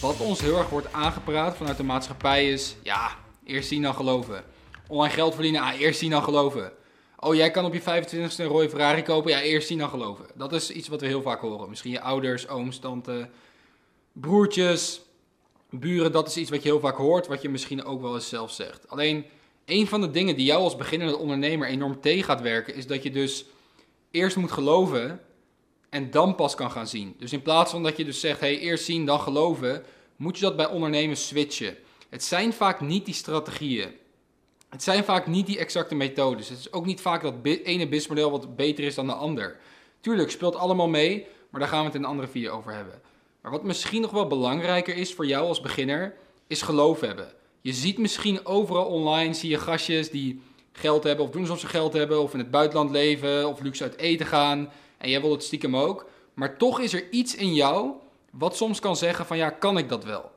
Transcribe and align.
Wat 0.00 0.20
ons 0.20 0.40
heel 0.40 0.58
erg 0.58 0.68
wordt 0.68 0.92
aangepraat 0.92 1.56
vanuit 1.56 1.76
de 1.76 1.82
maatschappij 1.82 2.50
is, 2.52 2.76
ja, 2.82 3.10
eerst 3.44 3.68
zien 3.68 3.82
dan 3.82 3.94
geloven. 3.94 4.44
Online 4.88 5.14
geld 5.14 5.34
verdienen, 5.34 5.60
ah, 5.60 5.80
eerst 5.80 5.98
zien 5.98 6.10
dan 6.10 6.22
geloven. 6.22 6.72
Oh, 7.18 7.34
jij 7.34 7.50
kan 7.50 7.64
op 7.64 7.74
je 7.74 7.80
25ste 7.80 8.40
een 8.40 8.46
rode 8.46 8.68
Ferrari 8.68 9.02
kopen, 9.02 9.30
ja, 9.30 9.40
eerst 9.40 9.68
zien 9.68 9.78
dan 9.78 9.88
geloven. 9.88 10.26
Dat 10.34 10.52
is 10.52 10.70
iets 10.70 10.88
wat 10.88 11.00
we 11.00 11.06
heel 11.06 11.22
vaak 11.22 11.40
horen. 11.40 11.68
Misschien 11.68 11.90
je 11.90 12.00
ouders, 12.00 12.48
ooms, 12.48 12.78
tante, 12.78 13.28
broertjes, 14.12 15.00
buren, 15.70 16.12
dat 16.12 16.28
is 16.28 16.36
iets 16.36 16.50
wat 16.50 16.62
je 16.62 16.68
heel 16.68 16.80
vaak 16.80 16.96
hoort, 16.96 17.26
wat 17.26 17.42
je 17.42 17.48
misschien 17.48 17.84
ook 17.84 18.00
wel 18.00 18.14
eens 18.14 18.28
zelf 18.28 18.50
zegt. 18.50 18.88
Alleen, 18.88 19.24
een 19.64 19.86
van 19.86 20.00
de 20.00 20.10
dingen 20.10 20.36
die 20.36 20.46
jou 20.46 20.62
als 20.62 20.76
beginnende 20.76 21.16
ondernemer 21.16 21.68
enorm 21.68 22.00
tegen 22.00 22.24
gaat 22.24 22.40
werken, 22.40 22.74
is 22.74 22.86
dat 22.86 23.02
je 23.02 23.10
dus 23.10 23.44
eerst 24.16 24.36
moet 24.36 24.52
geloven 24.52 25.20
en 25.88 26.10
dan 26.10 26.34
pas 26.34 26.54
kan 26.54 26.70
gaan 26.70 26.86
zien. 26.86 27.14
Dus 27.18 27.32
in 27.32 27.42
plaats 27.42 27.70
van 27.70 27.82
dat 27.82 27.96
je 27.96 28.04
dus 28.04 28.20
zegt, 28.20 28.40
hey, 28.40 28.58
eerst 28.58 28.84
zien, 28.84 29.06
dan 29.06 29.20
geloven, 29.20 29.84
moet 30.16 30.38
je 30.38 30.44
dat 30.44 30.56
bij 30.56 30.68
ondernemen 30.68 31.16
switchen. 31.16 31.76
Het 32.08 32.24
zijn 32.24 32.52
vaak 32.52 32.80
niet 32.80 33.04
die 33.04 33.14
strategieën. 33.14 33.90
Het 34.68 34.82
zijn 34.82 35.04
vaak 35.04 35.26
niet 35.26 35.46
die 35.46 35.58
exacte 35.58 35.94
methodes. 35.94 36.48
Het 36.48 36.58
is 36.58 36.72
ook 36.72 36.86
niet 36.86 37.00
vaak 37.00 37.22
dat 37.22 37.34
ene 37.42 37.88
businessmodel 37.88 38.30
wat 38.30 38.56
beter 38.56 38.84
is 38.84 38.94
dan 38.94 39.06
de 39.06 39.12
ander. 39.12 39.56
Tuurlijk, 40.00 40.30
speelt 40.30 40.56
allemaal 40.56 40.88
mee, 40.88 41.26
maar 41.50 41.60
daar 41.60 41.68
gaan 41.70 41.80
we 41.80 41.86
het 41.86 41.94
in 41.94 42.02
een 42.02 42.08
andere 42.08 42.28
video 42.28 42.56
over 42.56 42.72
hebben. 42.72 43.00
Maar 43.40 43.50
wat 43.50 43.64
misschien 43.64 44.00
nog 44.00 44.10
wel 44.10 44.26
belangrijker 44.26 44.96
is 44.96 45.14
voor 45.14 45.26
jou 45.26 45.46
als 45.46 45.60
beginner, 45.60 46.14
is 46.46 46.62
geloof 46.62 47.00
hebben. 47.00 47.32
Je 47.60 47.72
ziet 47.72 47.98
misschien 47.98 48.46
overal 48.46 48.84
online, 48.84 49.34
zie 49.34 49.50
je 49.50 49.58
gastjes 49.58 50.10
die 50.10 50.42
geld 50.76 51.04
hebben 51.04 51.24
of 51.24 51.30
doen 51.30 51.40
alsof 51.40 51.58
ze 51.58 51.66
geld 51.66 51.92
hebben, 51.92 52.22
of 52.22 52.32
in 52.32 52.38
het 52.38 52.50
buitenland 52.50 52.90
leven, 52.90 53.48
of 53.48 53.60
luxe 53.60 53.82
uit 53.82 53.98
eten 53.98 54.26
gaan. 54.26 54.70
En 54.98 55.10
jij 55.10 55.20
wil 55.20 55.30
het 55.30 55.42
stiekem 55.42 55.76
ook. 55.76 56.06
Maar 56.34 56.56
toch 56.56 56.80
is 56.80 56.92
er 56.92 57.10
iets 57.10 57.34
in 57.34 57.54
jou 57.54 57.90
wat 58.30 58.56
soms 58.56 58.80
kan 58.80 58.96
zeggen 58.96 59.26
van 59.26 59.36
ja, 59.36 59.50
kan 59.50 59.78
ik 59.78 59.88
dat 59.88 60.04
wel? 60.04 60.30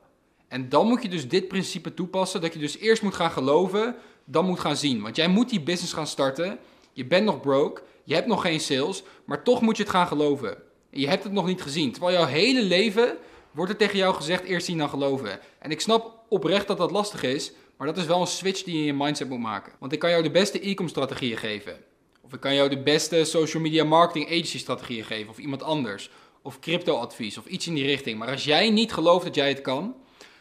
En 0.48 0.68
dan 0.68 0.86
moet 0.86 1.02
je 1.02 1.08
dus 1.08 1.28
dit 1.28 1.48
principe 1.48 1.94
toepassen, 1.94 2.40
dat 2.40 2.52
je 2.52 2.58
dus 2.58 2.78
eerst 2.78 3.02
moet 3.02 3.14
gaan 3.14 3.30
geloven, 3.30 3.96
dan 4.24 4.46
moet 4.46 4.60
gaan 4.60 4.76
zien. 4.76 5.02
Want 5.02 5.16
jij 5.16 5.28
moet 5.28 5.48
die 5.48 5.60
business 5.60 5.92
gaan 5.92 6.06
starten, 6.06 6.58
je 6.92 7.06
bent 7.06 7.24
nog 7.24 7.40
broke, 7.40 7.82
je 8.04 8.14
hebt 8.14 8.26
nog 8.26 8.42
geen 8.42 8.60
sales, 8.60 9.02
maar 9.24 9.42
toch 9.42 9.60
moet 9.60 9.76
je 9.76 9.82
het 9.82 9.92
gaan 9.92 10.06
geloven. 10.06 10.56
En 10.90 11.00
je 11.00 11.08
hebt 11.08 11.24
het 11.24 11.32
nog 11.32 11.46
niet 11.46 11.62
gezien. 11.62 11.92
Terwijl 11.92 12.16
jouw 12.16 12.26
hele 12.26 12.62
leven 12.62 13.16
wordt 13.50 13.72
er 13.72 13.78
tegen 13.78 13.98
jou 13.98 14.14
gezegd 14.14 14.44
eerst 14.44 14.66
zien 14.66 14.78
dan 14.78 14.88
geloven. 14.88 15.40
En 15.58 15.70
ik 15.70 15.80
snap 15.80 16.24
oprecht 16.28 16.66
dat 16.66 16.78
dat 16.78 16.90
lastig 16.90 17.22
is, 17.22 17.52
maar 17.76 17.86
dat 17.86 17.96
is 17.96 18.06
wel 18.06 18.20
een 18.20 18.26
switch 18.26 18.62
die 18.62 18.74
je 18.74 18.80
in 18.80 18.86
je 18.86 18.94
mindset 18.94 19.28
moet 19.28 19.38
maken. 19.38 19.72
Want 19.78 19.92
ik 19.92 19.98
kan 19.98 20.10
jou 20.10 20.22
de 20.22 20.30
beste 20.30 20.60
e-commerce 20.60 21.00
strategieën 21.00 21.36
geven. 21.36 21.76
Of 22.20 22.32
ik 22.36 22.40
kan 22.40 22.54
jou 22.54 22.68
de 22.68 22.82
beste 22.82 23.24
social 23.24 23.62
media 23.62 23.84
marketing 23.84 24.26
agency 24.26 24.58
strategieën 24.58 25.04
geven. 25.04 25.30
Of 25.30 25.38
iemand 25.38 25.62
anders. 25.62 26.10
Of 26.42 26.58
crypto 26.58 26.96
advies. 26.96 27.38
Of 27.38 27.46
iets 27.46 27.66
in 27.66 27.74
die 27.74 27.84
richting. 27.84 28.18
Maar 28.18 28.30
als 28.30 28.44
jij 28.44 28.70
niet 28.70 28.92
gelooft 28.92 29.24
dat 29.24 29.34
jij 29.34 29.48
het 29.48 29.60
kan. 29.60 29.94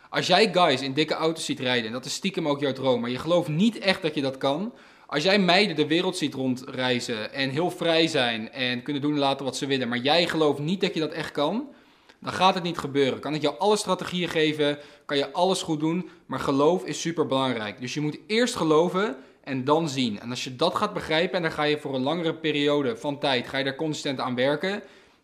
Als 0.09 0.27
jij 0.27 0.53
guys 0.53 0.81
in 0.81 0.93
dikke 0.93 1.13
auto's 1.13 1.45
ziet 1.45 1.59
rijden. 1.59 1.85
En 1.85 1.91
dat 1.91 2.05
is 2.05 2.13
stiekem 2.13 2.47
ook 2.47 2.59
jouw 2.59 2.73
droom. 2.73 3.01
Maar 3.01 3.09
je 3.09 3.17
gelooft 3.17 3.47
niet 3.47 3.77
echt 3.79 4.01
dat 4.01 4.15
je 4.15 4.21
dat 4.21 4.37
kan. 4.37 4.73
Als 5.07 5.23
jij 5.23 5.39
meiden 5.39 5.75
de 5.75 5.87
wereld 5.87 6.17
ziet 6.17 6.33
rondreizen. 6.33 7.33
En 7.33 7.49
heel 7.49 7.71
vrij 7.71 8.07
zijn. 8.07 8.51
En 8.51 8.81
kunnen 8.81 9.01
doen 9.01 9.13
en 9.13 9.19
laten 9.19 9.45
wat 9.45 9.57
ze 9.57 9.65
willen. 9.65 9.87
Maar 9.87 9.97
jij 9.97 10.27
gelooft 10.27 10.59
niet 10.59 10.81
dat 10.81 10.93
je 10.93 10.99
dat 10.99 11.11
echt 11.11 11.31
kan. 11.31 11.67
Dan 12.19 12.33
gaat 12.33 12.53
het 12.53 12.63
niet 12.63 12.77
gebeuren. 12.77 13.19
Kan 13.19 13.33
ik 13.33 13.41
jou 13.41 13.55
alle 13.57 13.77
strategieën 13.77 14.29
geven. 14.29 14.77
Kan 15.05 15.17
je 15.17 15.31
alles 15.31 15.61
goed 15.61 15.79
doen. 15.79 16.09
Maar 16.25 16.39
geloof 16.39 16.85
is 16.85 17.01
super 17.01 17.25
belangrijk. 17.25 17.81
Dus 17.81 17.93
je 17.93 18.01
moet 18.01 18.19
eerst 18.27 18.55
geloven 18.55 19.17
en 19.43 19.63
dan 19.63 19.89
zien. 19.89 20.19
En 20.19 20.29
als 20.29 20.43
je 20.43 20.55
dat 20.55 20.75
gaat 20.75 20.93
begrijpen 20.93 21.35
en 21.35 21.41
dan 21.41 21.51
ga 21.51 21.63
je 21.63 21.79
voor 21.79 21.95
een 21.95 22.03
langere 22.03 22.33
periode 22.33 22.97
van 22.97 23.19
tijd, 23.19 23.47
ga 23.47 23.57
je 23.57 23.63
daar 23.63 23.75
consistent 23.75 24.19
aan 24.19 24.35
werken. 24.35 24.71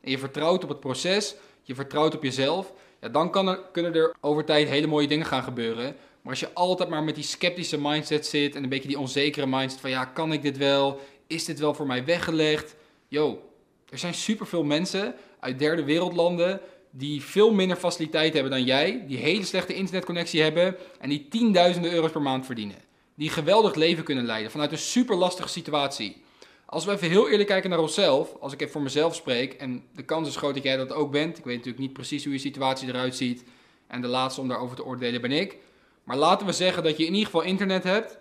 En 0.02 0.12
je 0.12 0.18
vertrouwt 0.18 0.64
op 0.64 0.70
het 0.70 0.80
proces, 0.80 1.36
je 1.62 1.76
vertrouwt 1.76 2.16
op 2.16 2.24
jezelf. 2.24 2.74
Ja, 3.02 3.10
dan 3.10 3.32
kan 3.32 3.48
er, 3.48 3.60
kunnen 3.72 3.94
er 3.94 4.16
over 4.22 4.46
tijd 4.46 4.68
hele 4.68 4.88
mooie 4.88 5.08
dingen 5.08 5.26
gaan 5.26 5.44
gebeuren. 5.44 5.96
Maar 6.22 6.32
als 6.32 6.40
je 6.40 6.54
altijd 6.54 6.90
maar 6.90 7.04
met 7.04 7.16
die 7.16 7.24
sceptische 7.24 7.80
mindset 7.80 8.26
zit 8.26 8.56
en 8.56 8.64
een 8.64 8.70
beetje 8.70 8.88
die 8.88 9.00
onzekere 9.00 9.46
mindset 9.46 9.80
van 9.80 9.90
ja, 9.90 10.06
kan 10.06 10.34
ik 10.34 10.42
dit 10.42 10.58
wel? 10.58 11.00
Is 11.28 11.46
dit 11.46 11.60
wel 11.60 11.74
voor 11.74 11.88
mij 11.88 12.06
weggelegd? 12.06 12.76
Yo, 13.08 13.50
er 13.90 13.98
zijn 13.98 14.14
superveel 14.14 14.64
mensen 14.64 15.16
uit 15.40 15.60
derde 15.60 15.84
wereldlanden 15.84 16.62
die 16.98 17.22
veel 17.22 17.54
minder 17.54 17.78
faciliteit 17.78 18.34
hebben 18.34 18.52
dan 18.52 18.64
jij, 18.64 19.04
die 19.08 19.18
hele 19.18 19.46
slechte 19.46 19.74
internetconnectie 19.74 20.42
hebben 20.42 20.76
en 21.00 21.10
die 21.10 21.28
tienduizenden 21.28 21.92
euro's 21.92 22.12
per 22.12 22.22
maand 22.22 22.46
verdienen 22.46 22.86
die 23.16 23.30
geweldig 23.30 23.76
leven 23.76 24.04
kunnen 24.04 24.26
leiden 24.26 24.52
vanuit 24.52 24.72
een 24.72 24.78
super 24.78 25.16
lastige 25.16 25.50
situatie. 25.50 26.24
Als 26.66 26.86
we 26.86 26.92
even 26.92 27.10
heel 27.10 27.30
eerlijk 27.30 27.50
kijken 27.50 27.70
naar 27.70 27.80
onszelf, 27.80 28.36
als 28.40 28.54
ik 28.54 28.60
even 28.60 28.74
voor 28.74 28.82
mezelf 28.82 29.16
spreek, 29.16 29.54
en 29.54 29.84
de 29.94 30.04
kans 30.04 30.28
is 30.28 30.36
groot 30.36 30.54
dat 30.54 30.64
jij 30.64 30.78
dat 30.78 30.94
ook 30.94 31.12
bent. 31.12 31.38
Ik 31.38 31.44
weet 31.44 31.56
natuurlijk 31.56 31.84
niet 31.84 31.94
precies 31.94 32.24
hoe 32.24 32.34
je 32.34 32.40
situatie 32.40 32.88
eruit 32.88 33.16
ziet. 33.16 33.44
En 33.88 34.02
de 34.02 34.08
laatste 34.08 34.42
om 34.42 34.48
daarover 34.48 34.76
te 34.76 34.86
oordelen 34.86 35.22
ben 35.22 35.32
ik. 35.32 35.58
Maar 36.04 36.18
laten 36.18 36.46
we 36.46 36.54
zeggen 36.54 36.84
dat 36.84 36.98
je 36.98 37.06
in 37.06 37.12
ieder 37.12 37.26
geval 37.26 37.42
internet 37.42 37.84
hebt. 37.84 38.18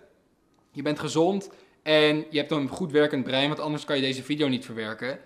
Je 0.71 0.81
bent 0.81 0.99
gezond 0.99 1.49
en 1.83 2.25
je 2.29 2.37
hebt 2.37 2.51
een 2.51 2.67
goed 2.67 2.91
werkend 2.91 3.23
brein, 3.23 3.47
want 3.47 3.59
anders 3.59 3.85
kan 3.85 3.95
je 3.95 4.01
deze 4.01 4.23
video 4.23 4.47
niet 4.47 4.65
verwerken. 4.65 5.19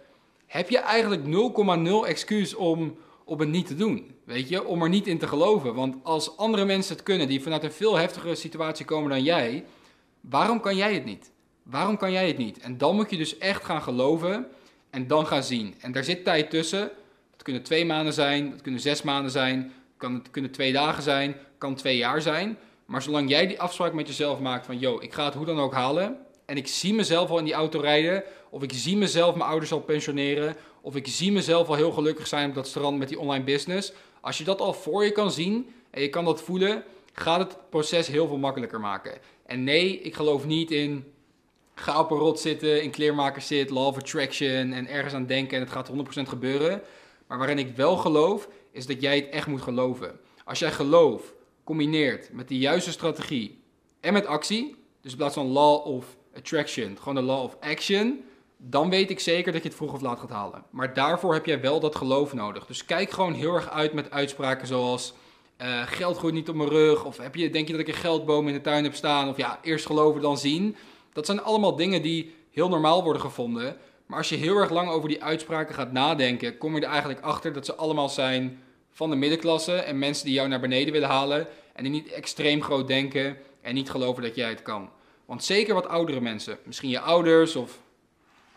Heb 0.45 0.69
je 0.69 0.77
eigenlijk 0.77 1.21
0,0 2.05 2.07
excuus 2.07 2.55
om 2.55 2.97
op 3.29 3.39
het 3.39 3.49
niet 3.49 3.67
te 3.67 3.75
doen. 3.75 4.15
Weet 4.23 4.49
je, 4.49 4.65
om 4.65 4.83
er 4.83 4.89
niet 4.89 5.07
in 5.07 5.17
te 5.17 5.27
geloven. 5.27 5.73
Want 5.73 5.95
als 6.03 6.37
andere 6.37 6.65
mensen 6.65 6.95
het 6.95 7.03
kunnen, 7.03 7.27
die 7.27 7.41
vanuit 7.41 7.63
een 7.63 7.71
veel 7.71 7.95
heftigere 7.95 8.35
situatie 8.35 8.85
komen 8.85 9.09
dan 9.09 9.23
jij, 9.23 9.65
waarom 10.21 10.59
kan 10.59 10.75
jij 10.75 10.93
het 10.93 11.05
niet? 11.05 11.31
Waarom 11.63 11.97
kan 11.97 12.11
jij 12.11 12.27
het 12.27 12.37
niet? 12.37 12.59
En 12.59 12.77
dan 12.77 12.95
moet 12.95 13.09
je 13.09 13.17
dus 13.17 13.37
echt 13.37 13.63
gaan 13.63 13.81
geloven 13.81 14.47
en 14.89 15.07
dan 15.07 15.27
gaan 15.27 15.43
zien. 15.43 15.75
En 15.79 15.91
daar 15.91 16.03
zit 16.03 16.23
tijd 16.23 16.49
tussen. 16.49 16.91
Het 17.31 17.43
kunnen 17.43 17.63
twee 17.63 17.85
maanden 17.85 18.13
zijn, 18.13 18.51
het 18.51 18.61
kunnen 18.61 18.81
zes 18.81 19.01
maanden 19.01 19.31
zijn, 19.31 19.71
het 19.97 20.31
kunnen 20.31 20.51
twee 20.51 20.73
dagen 20.73 21.03
zijn, 21.03 21.35
kan 21.57 21.75
twee 21.75 21.97
jaar 21.97 22.21
zijn. 22.21 22.57
Maar 22.85 23.01
zolang 23.01 23.29
jij 23.29 23.47
die 23.47 23.61
afspraak 23.61 23.93
met 23.93 24.07
jezelf 24.07 24.39
maakt 24.39 24.65
van, 24.65 24.79
yo, 24.79 24.99
ik 24.99 25.13
ga 25.13 25.25
het 25.25 25.33
hoe 25.33 25.45
dan 25.45 25.59
ook 25.59 25.73
halen. 25.73 26.17
En 26.45 26.57
ik 26.57 26.67
zie 26.67 26.93
mezelf 26.93 27.29
al 27.29 27.37
in 27.37 27.43
die 27.45 27.53
auto 27.53 27.79
rijden. 27.79 28.23
Of 28.49 28.63
ik 28.63 28.73
zie 28.73 28.97
mezelf 28.97 29.35
mijn 29.35 29.49
ouders 29.49 29.71
al 29.71 29.79
pensioneren. 29.79 30.55
Of 30.81 30.95
ik 30.95 31.07
zie 31.07 31.31
mezelf 31.31 31.67
al 31.67 31.75
heel 31.75 31.91
gelukkig 31.91 32.27
zijn 32.27 32.49
op 32.49 32.55
dat 32.55 32.67
strand 32.67 32.97
met 32.97 33.07
die 33.07 33.19
online 33.19 33.43
business. 33.43 33.91
Als 34.21 34.37
je 34.37 34.43
dat 34.43 34.61
al 34.61 34.73
voor 34.73 35.03
je 35.03 35.11
kan 35.11 35.31
zien 35.31 35.69
en 35.89 36.01
je 36.01 36.09
kan 36.09 36.25
dat 36.25 36.41
voelen, 36.41 36.83
gaat 37.13 37.39
het 37.39 37.57
proces 37.69 38.07
heel 38.07 38.27
veel 38.27 38.37
makkelijker 38.37 38.79
maken. 38.79 39.17
En 39.45 39.63
nee, 39.63 40.01
ik 40.01 40.15
geloof 40.15 40.45
niet 40.45 40.71
in 40.71 41.13
ga 41.79 41.99
op 41.99 42.11
een 42.11 42.17
rot 42.17 42.39
zitten, 42.39 42.83
in 42.83 42.91
kleermakers 42.91 43.47
zit, 43.47 43.69
law 43.69 43.87
of 43.87 43.97
attraction 43.97 44.73
en 44.73 44.87
ergens 44.87 45.13
aan 45.13 45.25
denken 45.25 45.57
en 45.57 45.63
het 45.63 45.71
gaat 45.71 45.91
100% 46.25 46.29
gebeuren. 46.29 46.81
Maar 47.27 47.37
waarin 47.37 47.59
ik 47.59 47.75
wel 47.75 47.97
geloof, 47.97 48.49
is 48.71 48.85
dat 48.85 49.01
jij 49.01 49.15
het 49.15 49.29
echt 49.29 49.47
moet 49.47 49.61
geloven. 49.61 50.19
Als 50.45 50.59
jij 50.59 50.71
geloof 50.71 51.33
combineert 51.63 52.29
met 52.33 52.47
de 52.47 52.57
juiste 52.57 52.91
strategie 52.91 53.59
en 53.99 54.13
met 54.13 54.25
actie, 54.25 54.75
dus 55.01 55.11
in 55.11 55.17
plaats 55.17 55.33
van 55.33 55.47
law 55.47 55.85
of 55.87 56.17
attraction, 56.35 56.97
gewoon 56.97 57.15
de 57.15 57.21
law 57.21 57.43
of 57.43 57.57
action, 57.59 58.23
dan 58.61 58.89
weet 58.89 59.09
ik 59.09 59.19
zeker 59.19 59.51
dat 59.51 59.61
je 59.61 59.67
het 59.67 59.77
vroeg 59.77 59.93
of 59.93 60.01
laat 60.01 60.19
gaat 60.19 60.29
halen. 60.29 60.63
Maar 60.69 60.93
daarvoor 60.93 61.33
heb 61.33 61.45
jij 61.45 61.61
wel 61.61 61.79
dat 61.79 61.95
geloof 61.95 62.33
nodig. 62.33 62.65
Dus 62.65 62.85
kijk 62.85 63.11
gewoon 63.11 63.33
heel 63.33 63.53
erg 63.53 63.69
uit 63.69 63.93
met 63.93 64.11
uitspraken 64.11 64.67
zoals 64.67 65.13
uh, 65.61 65.81
geld 65.85 66.17
groeit 66.17 66.33
niet 66.33 66.49
op 66.49 66.55
mijn 66.55 66.69
rug. 66.69 67.05
Of 67.05 67.17
heb 67.17 67.35
je, 67.35 67.49
denk 67.49 67.67
je 67.67 67.71
dat 67.71 67.81
ik 67.81 67.87
een 67.87 67.93
geldboom 67.93 68.47
in 68.47 68.53
de 68.53 68.61
tuin 68.61 68.83
heb 68.83 68.95
staan? 68.95 69.29
Of 69.29 69.37
ja, 69.37 69.59
eerst 69.61 69.85
geloven 69.85 70.21
dan 70.21 70.37
zien. 70.37 70.75
Dat 71.13 71.25
zijn 71.25 71.41
allemaal 71.41 71.75
dingen 71.75 72.01
die 72.01 72.35
heel 72.51 72.69
normaal 72.69 73.03
worden 73.03 73.21
gevonden. 73.21 73.77
Maar 74.05 74.17
als 74.17 74.29
je 74.29 74.35
heel 74.35 74.55
erg 74.55 74.69
lang 74.69 74.89
over 74.89 75.09
die 75.09 75.23
uitspraken 75.23 75.75
gaat 75.75 75.91
nadenken, 75.91 76.57
kom 76.57 76.75
je 76.75 76.81
er 76.81 76.89
eigenlijk 76.89 77.21
achter 77.21 77.53
dat 77.53 77.65
ze 77.65 77.75
allemaal 77.75 78.09
zijn 78.09 78.61
van 78.91 79.09
de 79.09 79.15
middenklasse 79.15 79.75
en 79.75 79.99
mensen 79.99 80.25
die 80.25 80.33
jou 80.33 80.47
naar 80.47 80.59
beneden 80.59 80.93
willen 80.93 81.09
halen 81.09 81.47
en 81.73 81.83
die 81.83 81.91
niet 81.91 82.11
extreem 82.11 82.61
groot 82.61 82.87
denken 82.87 83.37
en 83.61 83.73
niet 83.73 83.89
geloven 83.89 84.23
dat 84.23 84.35
jij 84.35 84.49
het 84.49 84.61
kan. 84.61 84.89
Want 85.25 85.43
zeker 85.43 85.73
wat 85.73 85.87
oudere 85.87 86.21
mensen, 86.21 86.57
misschien 86.63 86.89
je 86.89 86.99
ouders 86.99 87.55
of 87.55 87.79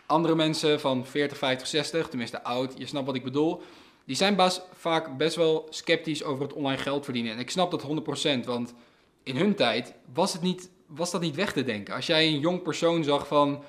andere 0.05 0.35
mensen 0.35 0.79
van 0.79 1.05
40, 1.05 1.37
50, 1.37 1.67
60, 1.67 2.07
tenminste 2.07 2.43
oud, 2.43 2.73
je 2.77 2.85
snapt 2.85 3.05
wat 3.05 3.15
ik 3.15 3.23
bedoel, 3.23 3.61
die 4.05 4.15
zijn 4.15 4.37
vaak 4.73 5.17
best 5.17 5.35
wel 5.35 5.67
sceptisch 5.69 6.23
over 6.23 6.43
het 6.43 6.53
online 6.53 6.81
geld 6.81 7.03
verdienen. 7.03 7.31
En 7.31 7.39
ik 7.39 7.49
snap 7.49 7.71
dat 7.71 7.83
100%, 7.83 8.45
want 8.45 8.73
in 9.23 9.37
hun 9.37 9.55
tijd 9.55 9.93
was, 10.13 10.33
het 10.33 10.41
niet, 10.41 10.69
was 10.87 11.11
dat 11.11 11.21
niet 11.21 11.35
weg 11.35 11.53
te 11.53 11.63
denken. 11.63 11.93
Als 11.93 12.05
jij 12.05 12.27
een 12.27 12.39
jong 12.39 12.61
persoon 12.61 13.03
zag 13.03 13.27
van 13.27 13.63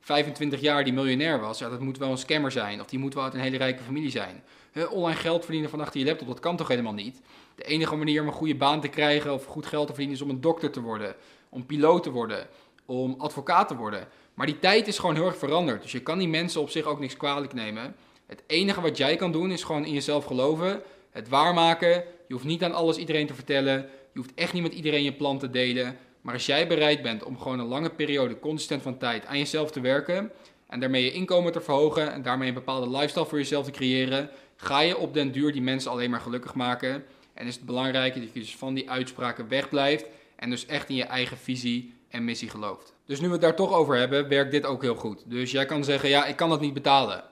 25 0.00 0.60
jaar 0.60 0.84
die 0.84 0.92
miljonair 0.92 1.40
was, 1.40 1.58
ja, 1.58 1.68
dat 1.68 1.80
moet 1.80 1.98
wel 1.98 2.10
een 2.10 2.18
scammer 2.18 2.50
zijn. 2.52 2.80
Of 2.80 2.86
die 2.86 2.98
moet 2.98 3.14
wel 3.14 3.24
uit 3.24 3.34
een 3.34 3.40
hele 3.40 3.56
rijke 3.56 3.82
familie 3.82 4.10
zijn. 4.10 4.42
online 4.90 5.20
geld 5.20 5.42
verdienen 5.42 5.70
van 5.70 5.80
achter 5.80 6.00
je 6.00 6.06
laptop, 6.06 6.28
dat 6.28 6.40
kan 6.40 6.56
toch 6.56 6.68
helemaal 6.68 6.92
niet? 6.92 7.20
De 7.54 7.62
enige 7.62 7.96
manier 7.96 8.20
om 8.20 8.26
een 8.26 8.32
goede 8.32 8.56
baan 8.56 8.80
te 8.80 8.88
krijgen 8.88 9.32
of 9.32 9.44
goed 9.44 9.66
geld 9.66 9.86
te 9.86 9.92
verdienen 9.92 10.16
is 10.16 10.22
om 10.22 10.30
een 10.30 10.40
dokter 10.40 10.70
te 10.70 10.80
worden, 10.80 11.14
om 11.48 11.66
piloot 11.66 12.02
te 12.02 12.10
worden, 12.10 12.46
om 12.84 13.14
advocaat 13.18 13.68
te 13.68 13.76
worden. 13.76 14.08
Maar 14.34 14.46
die 14.46 14.58
tijd 14.58 14.86
is 14.86 14.98
gewoon 14.98 15.14
heel 15.14 15.26
erg 15.26 15.38
veranderd. 15.38 15.82
Dus 15.82 15.92
je 15.92 16.02
kan 16.02 16.18
die 16.18 16.28
mensen 16.28 16.60
op 16.60 16.70
zich 16.70 16.84
ook 16.84 17.00
niks 17.00 17.16
kwalijk 17.16 17.52
nemen. 17.52 17.94
Het 18.26 18.42
enige 18.46 18.80
wat 18.80 18.96
jij 18.96 19.16
kan 19.16 19.32
doen 19.32 19.50
is 19.50 19.64
gewoon 19.64 19.84
in 19.84 19.92
jezelf 19.92 20.24
geloven, 20.24 20.82
het 21.10 21.28
waarmaken. 21.28 22.04
Je 22.28 22.34
hoeft 22.34 22.44
niet 22.44 22.64
aan 22.64 22.72
alles 22.72 22.96
iedereen 22.96 23.26
te 23.26 23.34
vertellen. 23.34 23.76
Je 24.12 24.18
hoeft 24.18 24.34
echt 24.34 24.52
niet 24.52 24.62
met 24.62 24.74
iedereen 24.74 25.02
je 25.02 25.12
plan 25.12 25.38
te 25.38 25.50
delen. 25.50 25.96
Maar 26.20 26.34
als 26.34 26.46
jij 26.46 26.66
bereid 26.66 27.02
bent 27.02 27.24
om 27.24 27.38
gewoon 27.38 27.58
een 27.58 27.66
lange 27.66 27.90
periode 27.90 28.38
consistent 28.38 28.82
van 28.82 28.98
tijd 28.98 29.26
aan 29.26 29.38
jezelf 29.38 29.70
te 29.70 29.80
werken 29.80 30.32
en 30.66 30.80
daarmee 30.80 31.04
je 31.04 31.12
inkomen 31.12 31.52
te 31.52 31.60
verhogen 31.60 32.12
en 32.12 32.22
daarmee 32.22 32.48
een 32.48 32.54
bepaalde 32.54 32.90
lifestyle 32.90 33.26
voor 33.26 33.38
jezelf 33.38 33.64
te 33.64 33.70
creëren, 33.70 34.30
ga 34.56 34.80
je 34.80 34.96
op 34.96 35.14
den 35.14 35.32
duur 35.32 35.52
die 35.52 35.62
mensen 35.62 35.90
alleen 35.90 36.10
maar 36.10 36.20
gelukkig 36.20 36.54
maken. 36.54 37.04
En 37.34 37.46
is 37.46 37.54
het 37.54 37.66
belangrijk 37.66 38.14
dat 38.14 38.32
je 38.32 38.40
dus 38.40 38.56
van 38.56 38.74
die 38.74 38.90
uitspraken 38.90 39.48
wegblijft 39.48 40.06
en 40.36 40.50
dus 40.50 40.66
echt 40.66 40.88
in 40.88 40.94
je 40.94 41.04
eigen 41.04 41.36
visie 41.36 41.94
en 42.08 42.24
missie 42.24 42.50
gelooft. 42.50 42.94
Dus 43.06 43.20
nu 43.20 43.26
we 43.26 43.32
het 43.32 43.42
daar 43.42 43.56
toch 43.56 43.72
over 43.72 43.96
hebben, 43.96 44.28
werkt 44.28 44.50
dit 44.50 44.66
ook 44.66 44.82
heel 44.82 44.94
goed. 44.94 45.22
Dus 45.26 45.50
jij 45.50 45.66
kan 45.66 45.84
zeggen, 45.84 46.08
ja, 46.08 46.24
ik 46.24 46.36
kan 46.36 46.48
dat 46.48 46.60
niet 46.60 46.74
betalen. 46.74 47.24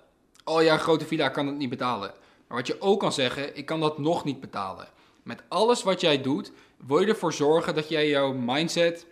Oh 0.44 0.62
ja, 0.62 0.76
grote 0.76 1.04
villa 1.04 1.28
kan 1.28 1.46
het 1.46 1.56
niet 1.56 1.69
betalen. 1.70 2.14
Maar 2.46 2.56
wat 2.56 2.66
je 2.66 2.81
ook 2.81 3.00
kan 3.00 3.12
zeggen, 3.12 3.56
ik 3.56 3.66
kan 3.66 3.81
dat 3.81 3.99
nog 3.99 4.25
niet 4.25 4.40
betalen. 4.40 4.88
Met 5.22 5.43
alles 5.49 5.82
wat 5.82 6.00
jij 6.00 6.22
doet, 6.22 6.52
wil 6.87 7.00
je 7.00 7.06
ervoor 7.06 7.32
zorgen 7.32 7.75
dat 7.75 7.88
jij 7.88 8.08
jouw 8.08 8.32
mindset 8.32 9.06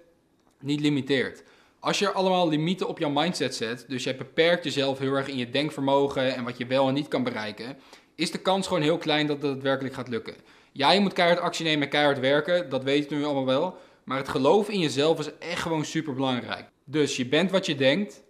niet 0.60 0.80
limiteert. 0.80 1.42
Als 1.78 1.98
je 1.98 2.12
allemaal 2.12 2.48
limieten 2.48 2.88
op 2.88 2.98
jouw 2.98 3.10
mindset 3.10 3.54
zet, 3.54 3.84
dus 3.88 4.04
jij 4.04 4.16
beperkt 4.16 4.64
jezelf 4.64 4.98
heel 4.98 5.14
erg 5.14 5.28
in 5.28 5.36
je 5.36 5.50
denkvermogen 5.50 6.34
en 6.34 6.44
wat 6.44 6.58
je 6.58 6.66
wel 6.66 6.88
en 6.88 6.94
niet 6.94 7.08
kan 7.08 7.22
bereiken, 7.22 7.78
is 8.20 8.30
de 8.30 8.38
kans 8.38 8.66
gewoon 8.66 8.82
heel 8.82 8.98
klein 8.98 9.26
dat 9.26 9.42
het 9.42 9.52
daadwerkelijk 9.52 9.94
gaat 9.94 10.08
lukken. 10.08 10.34
Ja, 10.72 10.92
je 10.92 11.00
moet 11.00 11.12
keihard 11.12 11.40
actie 11.40 11.64
nemen 11.64 11.82
en 11.82 11.88
keihard 11.88 12.18
werken, 12.18 12.68
dat 12.68 12.84
weten 12.84 13.10
we 13.10 13.16
nu 13.16 13.24
allemaal 13.24 13.46
wel. 13.46 13.76
Maar 14.04 14.18
het 14.18 14.28
geloof 14.28 14.68
in 14.68 14.78
jezelf 14.78 15.18
is 15.18 15.38
echt 15.38 15.62
gewoon 15.62 15.84
super 15.84 16.14
belangrijk. 16.14 16.64
Dus 16.84 17.16
je 17.16 17.26
bent 17.26 17.50
wat 17.50 17.66
je 17.66 17.74
denkt. 17.74 18.22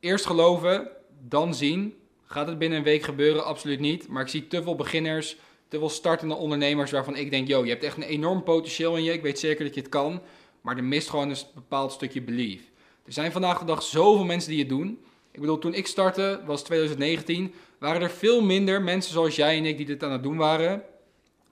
Eerst 0.00 0.26
geloven, 0.26 0.88
dan 1.28 1.54
zien. 1.54 1.94
Gaat 2.24 2.46
het 2.46 2.58
binnen 2.58 2.78
een 2.78 2.84
week 2.84 3.02
gebeuren? 3.02 3.44
Absoluut 3.44 3.80
niet. 3.80 4.08
Maar 4.08 4.22
ik 4.22 4.28
zie 4.28 4.46
te 4.46 4.62
veel 4.62 4.74
beginners, 4.74 5.36
te 5.68 5.78
veel 5.78 5.88
startende 5.88 6.34
ondernemers 6.34 6.90
waarvan 6.90 7.16
ik 7.16 7.30
denk: 7.30 7.48
yo, 7.48 7.64
je 7.64 7.70
hebt 7.70 7.84
echt 7.84 7.96
een 7.96 8.02
enorm 8.02 8.42
potentieel 8.42 8.96
in 8.96 9.02
je. 9.02 9.12
Ik 9.12 9.22
weet 9.22 9.38
zeker 9.38 9.64
dat 9.64 9.74
je 9.74 9.80
het 9.80 9.90
kan. 9.90 10.22
Maar 10.60 10.76
er 10.76 10.84
mist 10.84 11.10
gewoon 11.10 11.30
een 11.30 11.36
bepaald 11.54 11.92
stukje 11.92 12.22
belief. 12.22 12.60
Er 13.04 13.12
zijn 13.12 13.32
vandaag 13.32 13.58
de 13.58 13.64
dag 13.64 13.82
zoveel 13.82 14.24
mensen 14.24 14.50
die 14.50 14.58
het 14.58 14.68
doen. 14.68 15.00
Ik 15.30 15.40
bedoel, 15.40 15.58
toen 15.58 15.74
ik 15.74 15.86
startte, 15.86 16.40
was 16.46 16.62
2019, 16.62 17.54
waren 17.78 18.02
er 18.02 18.10
veel 18.10 18.42
minder 18.42 18.82
mensen 18.82 19.12
zoals 19.12 19.36
jij 19.36 19.56
en 19.56 19.64
ik 19.64 19.76
die 19.76 19.86
dit 19.86 20.02
aan 20.02 20.12
het 20.12 20.22
doen 20.22 20.36
waren. 20.36 20.82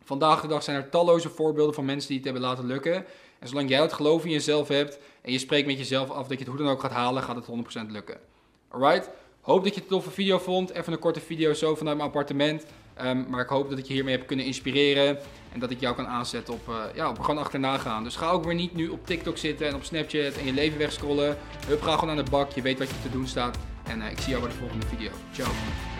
Vandaag 0.04 0.40
de 0.40 0.48
dag 0.48 0.62
zijn 0.62 0.76
er 0.76 0.88
talloze 0.88 1.28
voorbeelden 1.28 1.74
van 1.74 1.84
mensen 1.84 2.08
die 2.08 2.16
het 2.16 2.24
hebben 2.24 2.42
laten 2.42 2.66
lukken. 2.66 3.04
En 3.38 3.48
zolang 3.48 3.68
jij 3.68 3.80
het 3.80 3.92
geloof 3.92 4.24
in 4.24 4.30
jezelf 4.30 4.68
hebt 4.68 4.98
en 5.22 5.32
je 5.32 5.38
spreekt 5.38 5.66
met 5.66 5.78
jezelf 5.78 6.10
af 6.10 6.26
dat 6.26 6.38
je 6.38 6.44
het 6.44 6.46
hoe 6.46 6.56
dan 6.56 6.68
ook 6.68 6.80
gaat 6.80 6.90
halen, 6.90 7.22
gaat 7.22 7.36
het 7.36 7.86
100% 7.86 7.90
lukken. 7.90 8.20
Alright? 8.68 9.10
Hoop 9.40 9.64
dat 9.64 9.74
je 9.74 9.80
het 9.80 9.90
een 9.90 9.96
toffe 9.96 10.10
video 10.10 10.38
vond. 10.38 10.70
Even 10.70 10.92
een 10.92 10.98
korte 10.98 11.20
video 11.20 11.52
zo 11.52 11.74
vanuit 11.74 11.96
mijn 11.96 12.08
appartement. 12.08 12.64
Ehm, 12.96 13.24
maar 13.28 13.40
ik 13.40 13.48
hoop 13.48 13.70
dat 13.70 13.78
ik 13.78 13.84
je 13.84 13.92
hiermee 13.92 14.16
heb 14.16 14.26
kunnen 14.26 14.44
inspireren. 14.44 15.18
En 15.52 15.60
dat 15.60 15.70
ik 15.70 15.80
jou 15.80 15.94
kan 15.94 16.06
aanzetten 16.06 16.54
op, 16.54 16.68
uh, 16.68 16.76
ja, 16.94 17.08
op 17.08 17.20
gewoon 17.20 17.40
achterna 17.40 17.78
gaan. 17.78 18.04
Dus 18.04 18.16
ga 18.16 18.30
ook 18.30 18.44
weer 18.44 18.54
niet 18.54 18.74
nu 18.74 18.88
op 18.88 19.06
TikTok 19.06 19.38
zitten 19.38 19.66
en 19.66 19.74
op 19.74 19.84
Snapchat 19.84 20.36
en 20.36 20.44
je 20.44 20.52
leven 20.52 20.78
wegscrollen. 20.78 21.36
Hup, 21.66 21.82
ga 21.82 21.94
gewoon 21.94 22.10
aan 22.10 22.24
de 22.24 22.30
bak. 22.30 22.50
Je 22.52 22.62
weet 22.62 22.78
wat 22.78 22.88
je 22.88 23.02
te 23.02 23.10
doen 23.10 23.26
staat. 23.26 23.58
En 23.88 23.98
uh, 23.98 24.10
ik 24.10 24.18
zie 24.18 24.30
jou 24.30 24.42
bij 24.42 24.52
de 24.52 24.58
volgende 24.58 24.86
video. 24.86 25.10
Ciao. 25.32 25.95